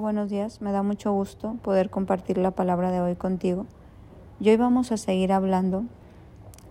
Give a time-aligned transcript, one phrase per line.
[0.00, 3.66] Buenos días, me da mucho gusto poder compartir la palabra de hoy contigo.
[4.38, 5.82] Y hoy vamos a seguir hablando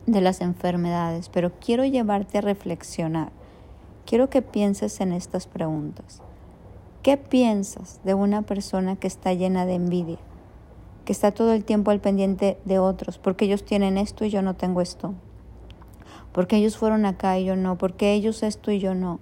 [0.06, 3.34] de las enfermedades, pero quiero llevarte a reflexionar.
[4.06, 6.22] Quiero que pienses en estas preguntas.
[7.04, 10.20] ¿Qué piensas de una persona que está llena de envidia?
[11.04, 14.42] Que está todo el tiempo al pendiente de otros, porque ellos tienen esto y yo
[14.42, 15.16] no tengo esto.
[16.32, 19.20] Porque ellos fueron acá y yo no, porque ellos esto y yo no.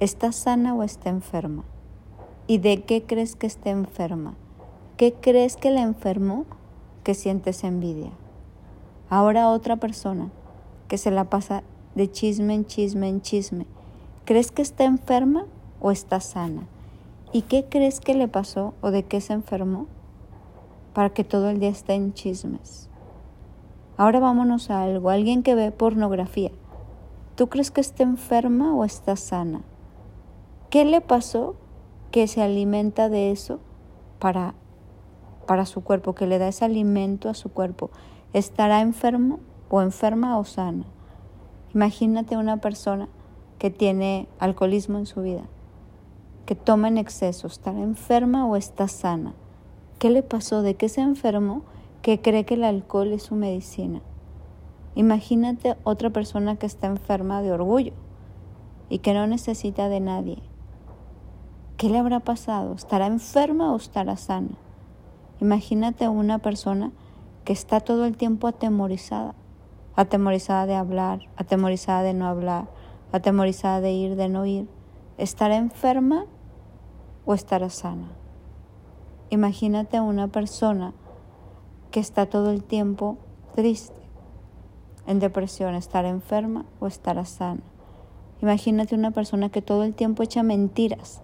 [0.00, 1.62] ¿Está sana o está enferma?
[2.50, 4.34] ¿Y de qué crees que está enferma?
[4.96, 6.46] ¿Qué crees que la enfermó
[7.04, 8.10] que sientes envidia?
[9.10, 10.30] Ahora otra persona
[10.88, 11.62] que se la pasa
[11.94, 13.66] de chisme en chisme en chisme.
[14.24, 15.44] ¿Crees que está enferma
[15.78, 16.66] o está sana?
[17.34, 19.86] ¿Y qué crees que le pasó o de qué se enfermó?
[20.94, 22.88] Para que todo el día esté en chismes.
[23.98, 25.10] Ahora vámonos a algo.
[25.10, 26.52] Alguien que ve pornografía.
[27.34, 29.60] ¿Tú crees que está enferma o está sana?
[30.70, 31.54] ¿Qué le pasó
[32.10, 33.60] que se alimenta de eso
[34.18, 34.54] para,
[35.46, 37.90] para su cuerpo, que le da ese alimento a su cuerpo,
[38.32, 40.84] ¿estará enfermo o enferma o sana?
[41.74, 43.08] Imagínate una persona
[43.58, 45.42] que tiene alcoholismo en su vida,
[46.46, 49.34] que toma en exceso, ¿estará enferma o está sana?
[49.98, 50.62] ¿Qué le pasó?
[50.62, 51.62] ¿De qué se enfermó
[52.02, 54.00] que cree que el alcohol es su medicina?
[54.94, 57.92] Imagínate otra persona que está enferma de orgullo
[58.88, 60.38] y que no necesita de nadie,
[61.78, 62.74] ¿Qué le habrá pasado?
[62.74, 64.56] ¿Estará enferma o estará sana?
[65.40, 66.90] Imagínate a una persona
[67.44, 69.36] que está todo el tiempo atemorizada,
[69.94, 72.68] atemorizada de hablar, atemorizada de no hablar,
[73.12, 74.68] atemorizada de ir, de no ir.
[75.18, 76.26] ¿Estará enferma
[77.24, 78.08] o estará sana?
[79.30, 80.94] Imagínate a una persona
[81.92, 83.18] que está todo el tiempo
[83.54, 84.02] triste,
[85.06, 87.62] en depresión, ¿estará enferma o estará sana?
[88.42, 91.22] Imagínate una persona que todo el tiempo echa mentiras,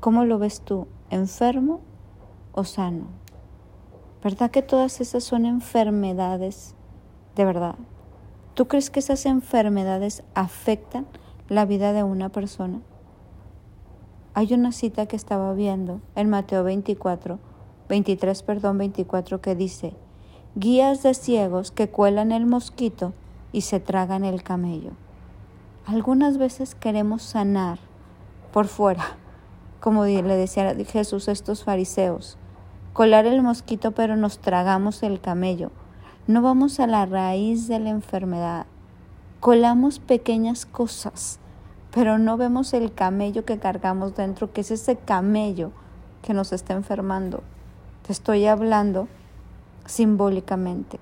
[0.00, 0.86] ¿Cómo lo ves tú?
[1.10, 1.80] ¿Enfermo
[2.52, 3.04] o sano?
[4.24, 6.74] ¿Verdad que todas esas son enfermedades
[7.36, 7.74] de verdad?
[8.54, 11.06] ¿Tú crees que esas enfermedades afectan
[11.50, 12.80] la vida de una persona?
[14.32, 17.38] Hay una cita que estaba viendo en Mateo 24,
[17.90, 19.92] 23, perdón, 24 que dice,
[20.54, 23.12] guías de ciegos que cuelan el mosquito
[23.52, 24.92] y se tragan el camello.
[25.84, 27.78] Algunas veces queremos sanar
[28.50, 29.18] por fuera,
[29.80, 32.36] como le decía Jesús a estos fariseos,
[32.92, 35.70] colar el mosquito pero nos tragamos el camello.
[36.26, 38.66] No vamos a la raíz de la enfermedad.
[39.40, 41.40] Colamos pequeñas cosas,
[41.92, 45.72] pero no vemos el camello que cargamos dentro, que es ese camello
[46.22, 47.42] que nos está enfermando.
[48.06, 49.08] Te estoy hablando
[49.86, 51.00] simbólicamente.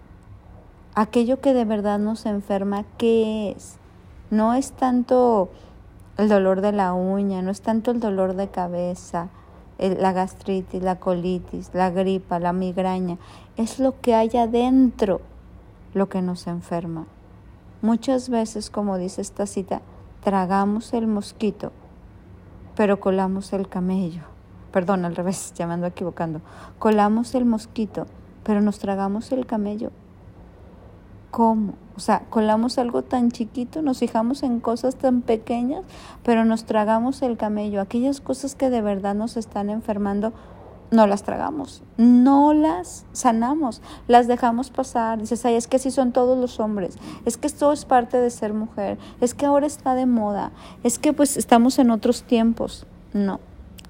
[0.94, 3.76] Aquello que de verdad nos enferma, ¿qué es?
[4.30, 5.50] No es tanto
[6.18, 9.28] el dolor de la uña, no es tanto el dolor de cabeza,
[9.78, 13.18] la gastritis, la colitis, la gripa, la migraña,
[13.56, 15.20] es lo que hay adentro
[15.94, 17.06] lo que nos enferma.
[17.80, 19.80] Muchas veces, como dice esta cita,
[20.22, 21.70] tragamos el mosquito,
[22.74, 24.22] pero colamos el camello.
[24.72, 26.40] Perdón, al revés, ya me ando equivocando.
[26.80, 28.06] Colamos el mosquito,
[28.42, 29.92] pero nos tragamos el camello.
[31.30, 31.74] ¿Cómo?
[31.96, 35.82] O sea, colamos algo tan chiquito, nos fijamos en cosas tan pequeñas,
[36.22, 37.80] pero nos tragamos el camello.
[37.80, 40.32] Aquellas cosas que de verdad nos están enfermando,
[40.90, 45.18] no las tragamos, no las sanamos, las dejamos pasar.
[45.18, 48.30] Dices, ay, es que así son todos los hombres, es que esto es parte de
[48.30, 50.52] ser mujer, es que ahora está de moda,
[50.84, 52.86] es que pues estamos en otros tiempos.
[53.12, 53.40] No,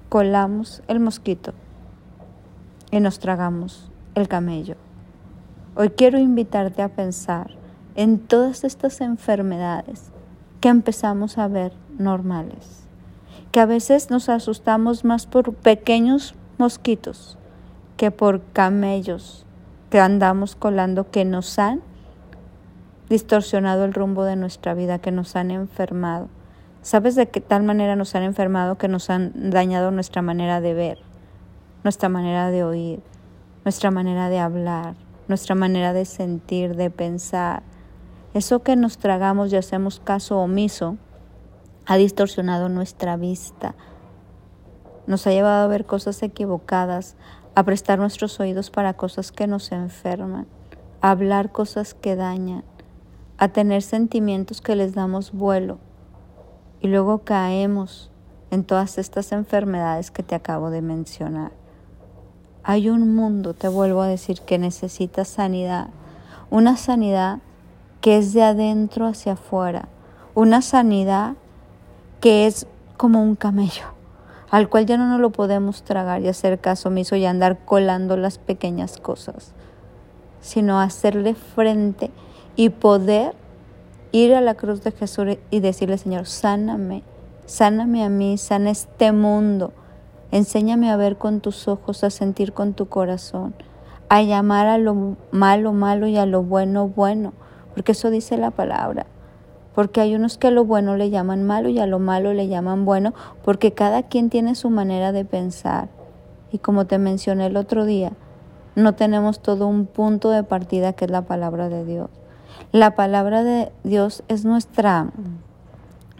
[0.09, 1.53] colamos el mosquito
[2.91, 4.88] y nos tragamos el camello.
[5.75, 7.51] Hoy quiero invitarte a pensar
[7.95, 10.11] en todas estas enfermedades
[10.61, 12.87] que empezamos a ver normales,
[13.51, 17.37] que a veces nos asustamos más por pequeños mosquitos
[17.97, 19.45] que por camellos
[19.89, 21.81] que andamos colando que nos han
[23.09, 26.29] distorsionado el rumbo de nuestra vida, que nos han enfermado.
[26.81, 30.73] ¿Sabes de qué tal manera nos han enfermado que nos han dañado nuestra manera de
[30.73, 30.97] ver,
[31.83, 33.01] nuestra manera de oír,
[33.65, 34.95] nuestra manera de hablar,
[35.29, 37.63] nuestra manera de sentir, de pensar.
[38.33, 40.97] Eso que nos tragamos y hacemos caso omiso
[41.85, 43.75] ha distorsionado nuestra vista,
[45.07, 47.15] nos ha llevado a ver cosas equivocadas,
[47.55, 50.45] a prestar nuestros oídos para cosas que nos enferman,
[51.01, 52.63] a hablar cosas que dañan,
[53.37, 55.79] a tener sentimientos que les damos vuelo
[56.79, 58.11] y luego caemos
[58.51, 61.58] en todas estas enfermedades que te acabo de mencionar.
[62.63, 65.87] Hay un mundo, te vuelvo a decir, que necesita sanidad.
[66.49, 67.39] Una sanidad
[68.01, 69.87] que es de adentro hacia afuera.
[70.35, 71.35] Una sanidad
[72.21, 72.67] que es
[72.97, 73.99] como un camello.
[74.51, 78.17] al cual ya no nos lo podemos tragar y hacer caso omiso y andar colando
[78.17, 79.53] las pequeñas cosas,
[80.41, 82.09] sino hacerle frente
[82.55, 83.35] y poder
[84.11, 87.03] ir a la cruz de Jesús y decirle, Señor, sáname,
[87.45, 89.71] sáname a mí, sana este mundo,
[90.31, 93.53] enséñame a ver con tus ojos, a sentir con tu corazón,
[94.09, 97.33] a llamar a lo malo malo y a lo bueno bueno,
[97.73, 99.05] porque eso dice la palabra
[99.79, 102.49] porque hay unos que a lo bueno le llaman malo y a lo malo le
[102.49, 103.13] llaman bueno,
[103.45, 105.87] porque cada quien tiene su manera de pensar.
[106.51, 108.11] Y como te mencioné el otro día,
[108.75, 112.09] no tenemos todo un punto de partida que es la palabra de Dios.
[112.73, 115.07] La palabra de Dios es nuestra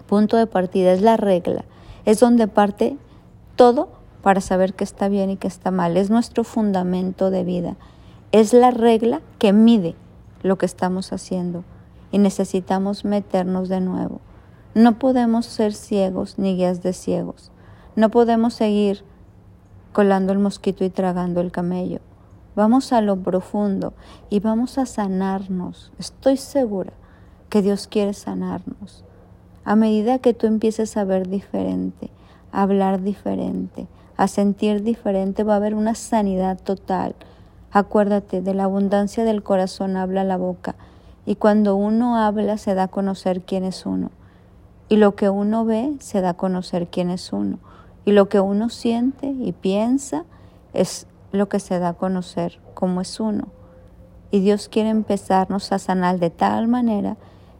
[0.07, 1.65] punto de partida, es la regla,
[2.06, 2.95] es donde parte
[3.57, 3.89] todo
[4.21, 7.75] para saber qué está bien y qué está mal, es nuestro fundamento de vida,
[8.31, 9.95] es la regla que mide
[10.44, 11.63] lo que estamos haciendo
[12.12, 14.21] y necesitamos meternos de nuevo.
[14.75, 17.51] No podemos ser ciegos ni guías de ciegos.
[17.95, 19.04] No podemos seguir
[19.94, 22.00] colando el mosquito y tragando el camello.
[22.56, 23.94] Vamos a lo profundo
[24.30, 25.92] y vamos a sanarnos.
[25.98, 26.94] Estoy segura
[27.50, 29.04] que Dios quiere sanarnos.
[29.66, 32.10] A medida que tú empieces a ver diferente,
[32.51, 33.88] a hablar diferente,
[34.19, 37.16] a sentir diferente, va a haber una sanidad total.
[37.71, 40.75] Acuérdate, de la abundancia del corazón habla la boca.
[41.25, 44.12] Y cuando uno habla se da a conocer quién es uno.
[44.89, 47.60] Y lo que uno ve se da a conocer quién es uno.
[48.04, 50.25] Y lo que uno siente y piensa
[50.74, 53.45] es lo que se da a conocer cómo es uno.
[54.31, 57.16] Y Dios quiere empezarnos a sanar de tal manera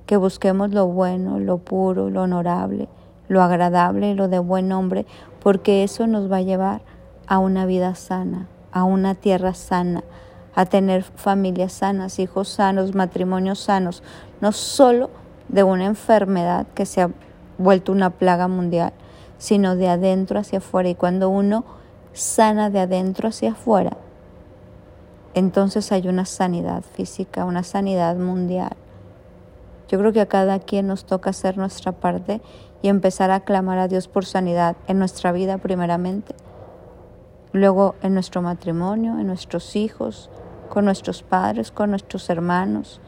[0.06, 2.90] que busquemos lo bueno, lo puro, lo honorable,
[3.30, 5.06] lo agradable, lo de buen nombre,
[5.42, 6.82] porque eso nos va a llevar
[7.28, 10.04] a una vida sana, a una tierra sana,
[10.56, 14.04] a tener familias sanas, hijos sanos, matrimonios sanos,
[14.42, 15.10] no solo
[15.48, 17.12] de una enfermedad que se ha
[17.58, 18.94] vuelto una plaga mundial,
[19.38, 20.90] sino de adentro hacia afuera.
[20.90, 21.64] Y cuando uno
[22.14, 23.96] sana de adentro hacia afuera,
[25.34, 28.76] entonces hay una sanidad física, una sanidad mundial.
[29.90, 32.42] Yo creo que a cada quien nos toca hacer nuestra parte
[32.82, 36.36] y empezar a clamar a Dios por sanidad en nuestra vida primeramente,
[37.52, 40.30] luego en nuestro matrimonio, en nuestros hijos,
[40.70, 43.02] con nuestros padres, con nuestros hermanos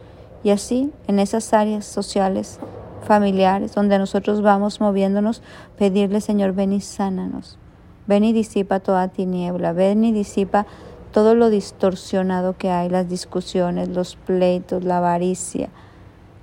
[0.43, 2.59] y así en esas áreas sociales,
[3.03, 5.43] familiares, donde nosotros vamos moviéndonos,
[5.77, 7.59] pedirle Señor, ven y sánanos,
[8.07, 10.65] ven y disipa toda tiniebla, ven y disipa
[11.11, 15.69] todo lo distorsionado que hay, las discusiones, los pleitos, la avaricia,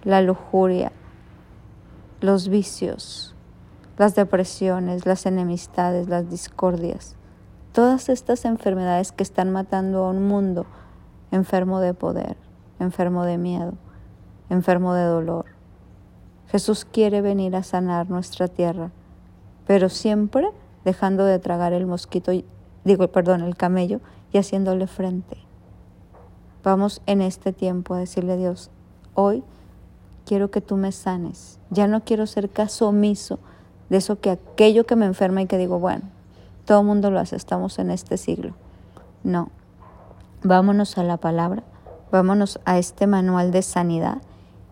[0.09, 0.91] la lujuria,
[2.23, 3.35] los vicios,
[3.99, 7.15] las depresiones, las enemistades, las discordias,
[7.73, 10.65] todas estas enfermedades que están matando a un mundo
[11.31, 12.39] enfermo de poder,
[12.81, 13.75] enfermo de miedo,
[14.49, 15.45] enfermo de dolor.
[16.47, 18.91] Jesús quiere venir a sanar nuestra tierra,
[19.67, 20.49] pero siempre
[20.87, 22.33] dejando de tragar el mosquito,
[22.83, 24.01] digo, perdón, el camello
[24.33, 25.37] y haciéndole frente.
[26.65, 28.71] Vamos en este tiempo a decirle a Dios,
[29.13, 29.45] hoy
[30.29, 31.59] quiero que tú me sanes.
[31.71, 33.39] Ya no quiero ser caso omiso
[33.89, 36.03] de eso que aquello que me enferma y que digo, bueno,
[36.67, 38.55] todo el mundo lo hace, estamos en este siglo.
[39.25, 39.51] No,
[40.45, 41.65] Vámonos a la palabra,
[42.13, 44.19] vámonos a este manual de sanidad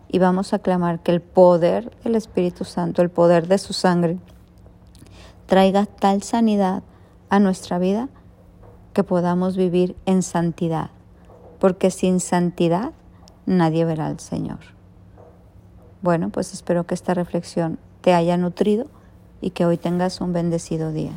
[0.07, 4.17] y vamos a clamar que el poder del Espíritu Santo, el poder de su sangre,
[5.45, 6.83] traiga tal sanidad
[7.29, 8.07] a nuestra vida
[8.93, 10.91] que podamos vivir en santidad,
[11.59, 12.93] porque sin santidad
[13.45, 14.76] nadie verá al Señor.
[16.01, 18.87] Bueno, pues espero que esta reflexión te haya nutrido
[19.41, 21.11] y que hoy tengas un bendecido día.